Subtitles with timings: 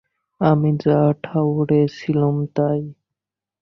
[0.41, 2.81] আমি যা ঠাউরেছিলুম তাই।